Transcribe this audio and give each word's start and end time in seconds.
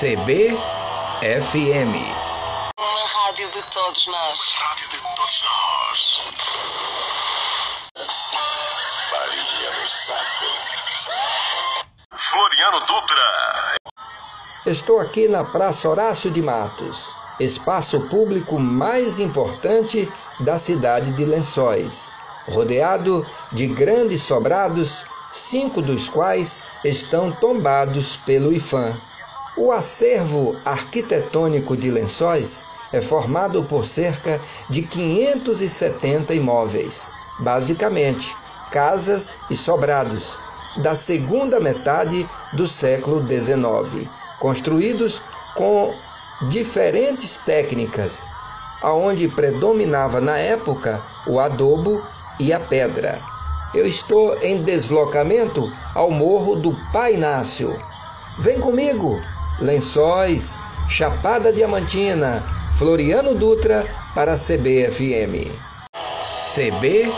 CBFM. 0.00 0.56
Uma 2.78 3.06
rádio 3.06 3.50
de 3.50 3.62
todos 3.64 4.06
nós. 4.06 4.40
Rádio 4.56 4.88
de 4.88 4.96
todos 4.96 5.44
nós. 5.44 6.30
Farinha 9.10 9.70
no 9.78 9.88
saco. 9.88 10.46
Floriano 12.14 12.80
Dutra. 12.86 13.76
Estou 14.64 15.00
aqui 15.00 15.28
na 15.28 15.44
Praça 15.44 15.86
Horácio 15.86 16.30
de 16.30 16.40
Matos, 16.40 17.12
espaço 17.38 18.00
público 18.08 18.58
mais 18.58 19.20
importante 19.20 20.10
da 20.40 20.58
cidade 20.58 21.10
de 21.10 21.26
Lençóis, 21.26 22.10
rodeado 22.48 23.26
de 23.52 23.66
grandes 23.66 24.22
sobrados, 24.22 25.04
cinco 25.30 25.82
dos 25.82 26.08
quais 26.08 26.62
estão 26.86 27.30
tombados 27.32 28.16
pelo 28.16 28.50
IFAM. 28.50 29.09
O 29.56 29.72
acervo 29.72 30.56
arquitetônico 30.64 31.76
de 31.76 31.90
Lençóis 31.90 32.64
é 32.92 33.00
formado 33.00 33.64
por 33.64 33.84
cerca 33.84 34.40
de 34.68 34.82
570 34.82 36.32
imóveis, 36.34 37.10
basicamente 37.40 38.36
casas 38.70 39.38
e 39.50 39.56
sobrados, 39.56 40.38
da 40.76 40.94
segunda 40.94 41.58
metade 41.58 42.28
do 42.52 42.66
século 42.68 43.26
XIX, 43.26 44.08
construídos 44.38 45.20
com 45.56 45.92
diferentes 46.48 47.36
técnicas, 47.38 48.24
aonde 48.80 49.26
predominava 49.28 50.20
na 50.20 50.38
época 50.38 51.02
o 51.26 51.40
adobo 51.40 52.00
e 52.38 52.52
a 52.52 52.60
pedra. 52.60 53.20
Eu 53.74 53.84
estou 53.84 54.36
em 54.42 54.62
deslocamento 54.62 55.68
ao 55.92 56.10
Morro 56.10 56.54
do 56.54 56.72
Pai 56.92 57.14
Inácio. 57.14 57.76
Vem 58.38 58.60
comigo! 58.60 59.20
Lençóis, 59.60 60.58
Chapada 60.88 61.52
Diamantina, 61.52 62.42
Floriano 62.78 63.34
Dutra 63.34 63.86
para 64.14 64.36
CBFM. 64.36 65.50
CBFM. 66.20 67.10